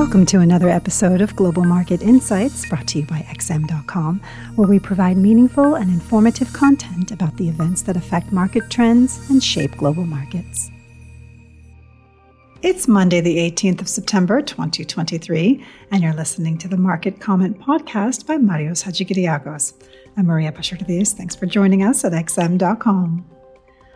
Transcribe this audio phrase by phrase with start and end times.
[0.00, 4.22] Welcome to another episode of Global Market Insights brought to you by XM.com,
[4.54, 9.44] where we provide meaningful and informative content about the events that affect market trends and
[9.44, 10.70] shape global markets.
[12.62, 18.26] It's Monday, the 18th of September, 2023, and you're listening to the Market Comment Podcast
[18.26, 19.74] by Marios Hadjikyriacos.
[20.16, 21.12] I'm Maria Pachordis.
[21.12, 23.26] Thanks for joining us at XM.com.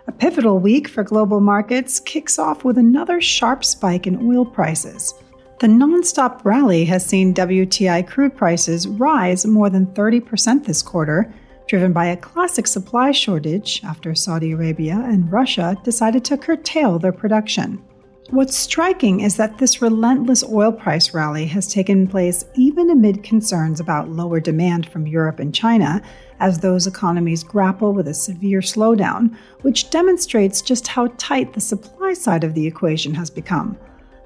[0.07, 5.15] A pivotal week for global markets kicks off with another sharp spike in oil prices.
[5.61, 11.33] The nonstop rally has seen WTI crude prices rise more than 30% this quarter,
[11.69, 17.13] driven by a classic supply shortage after Saudi Arabia and Russia decided to curtail their
[17.13, 17.83] production.
[18.31, 23.79] What's striking is that this relentless oil price rally has taken place even amid concerns
[23.79, 26.03] about lower demand from Europe and China,
[26.41, 32.13] as those economies grapple with a severe slowdown, which demonstrates just how tight the supply
[32.13, 33.79] side of the equation has become.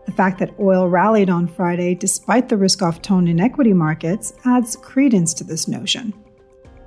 [0.09, 4.33] The fact that oil rallied on Friday despite the risk off tone in equity markets
[4.47, 6.15] adds credence to this notion.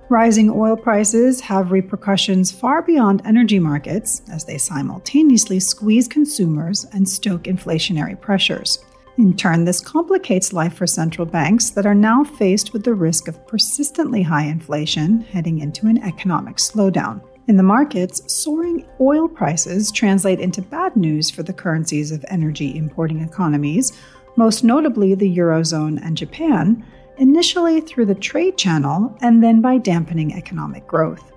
[0.09, 7.07] Rising oil prices have repercussions far beyond energy markets as they simultaneously squeeze consumers and
[7.07, 8.83] stoke inflationary pressures.
[9.19, 13.27] In turn, this complicates life for central banks that are now faced with the risk
[13.27, 17.21] of persistently high inflation heading into an economic slowdown.
[17.47, 22.77] In the markets, soaring oil prices translate into bad news for the currencies of energy
[22.77, 23.97] importing economies,
[24.35, 26.85] most notably the Eurozone and Japan,
[27.17, 31.31] initially through the trade channel and then by dampening economic growth.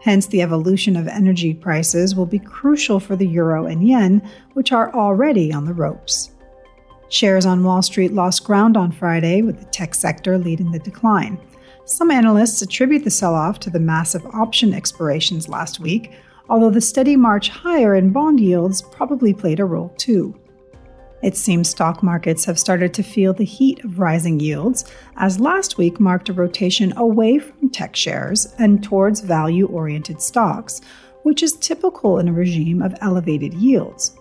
[0.00, 4.22] Hence, the evolution of energy prices will be crucial for the euro and yen,
[4.54, 6.30] which are already on the ropes.
[7.08, 11.38] Shares on Wall Street lost ground on Friday, with the tech sector leading the decline.
[11.88, 16.12] Some analysts attribute the sell off to the massive option expirations last week,
[16.50, 20.38] although the steady march higher in bond yields probably played a role too.
[21.22, 24.84] It seems stock markets have started to feel the heat of rising yields,
[25.16, 30.82] as last week marked a rotation away from tech shares and towards value oriented stocks,
[31.22, 34.17] which is typical in a regime of elevated yields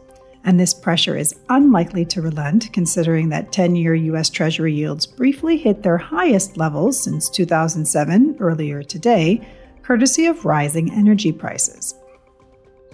[0.48, 5.58] and this pressure is unlikely to relent considering that 10 year US Treasury yields briefly
[5.58, 9.46] hit their highest levels since 2007 earlier today,
[9.84, 11.96] courtesy of rising energy prices.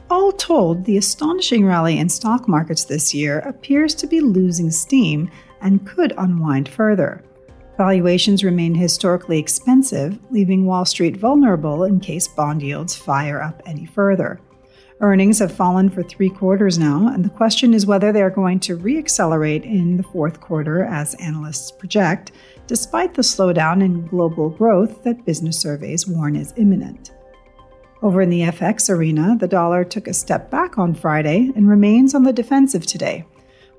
[0.09, 5.30] All told, the astonishing rally in stock markets this year appears to be losing steam
[5.62, 7.24] and could unwind further.
[7.78, 13.85] Valuations remain historically expensive, leaving Wall Street vulnerable in case bond yields fire up any
[13.85, 14.40] further.
[15.02, 18.59] Earnings have fallen for three quarters now, and the question is whether they are going
[18.62, 22.31] to reaccelerate in the fourth quarter as analysts project,
[22.68, 27.12] despite the slowdown in global growth that business surveys warn is imminent.
[28.03, 32.14] Over in the FX arena, the dollar took a step back on Friday and remains
[32.14, 33.26] on the defensive today.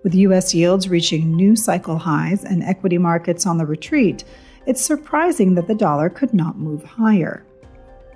[0.03, 4.25] With US yields reaching new cycle highs and equity markets on the retreat,
[4.67, 7.45] it's surprising that the dollar could not move higher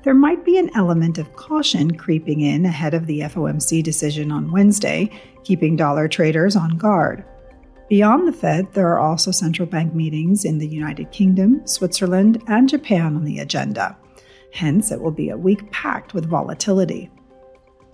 [0.08, 4.50] there might be an element of caution creeping in ahead of the FOMC decision on
[4.50, 5.10] Wednesday,
[5.44, 7.22] keeping dollar traders on guard.
[7.90, 12.70] Beyond the Fed, there are also central bank meetings in the United Kingdom, Switzerland, and
[12.70, 13.98] Japan on the agenda.
[14.50, 17.10] Hence, it will be a week packed with volatility.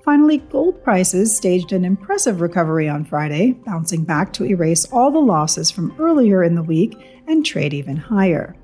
[0.04, 5.18] Finally, gold prices staged an impressive recovery on Friday, bouncing back to erase all the
[5.18, 6.96] losses from earlier in the week
[7.26, 8.54] and trade even higher.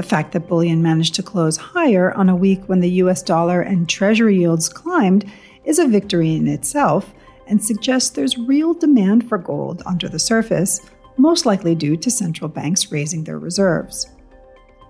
[0.00, 3.60] The fact that bullion managed to close higher on a week when the US dollar
[3.60, 5.30] and treasury yields climbed
[5.66, 7.12] is a victory in itself
[7.46, 10.80] and suggests there's real demand for gold under the surface,
[11.18, 14.08] most likely due to central banks raising their reserves.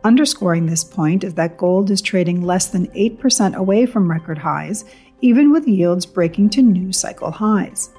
[0.04, 4.84] Underscoring this point is that gold is trading less than 8% away from record highs,
[5.22, 7.90] even with yields breaking to new cycle highs.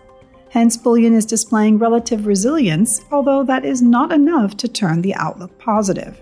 [0.47, 5.59] Hence, bullion is displaying relative resilience, although that is not enough to turn the outlook
[5.59, 6.21] positive.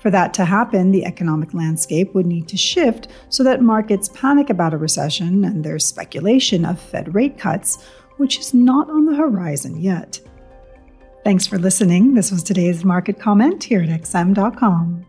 [0.00, 4.48] For that to happen, the economic landscape would need to shift so that markets panic
[4.48, 7.84] about a recession and there's speculation of Fed rate cuts,
[8.16, 10.18] which is not on the horizon yet.
[11.22, 12.14] Thanks for listening.
[12.14, 15.04] This was today's market comment here at XM.com.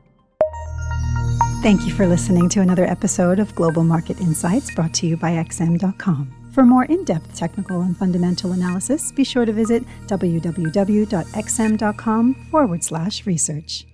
[1.62, 5.32] Thank you for listening to another episode of Global Market Insights brought to you by
[5.34, 6.52] XM.com.
[6.54, 10.66] For more in depth technical and fundamental analysis, be sure to visit www.xm.com
[12.52, 13.86] forward slash research.